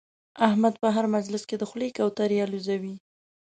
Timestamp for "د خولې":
1.57-1.89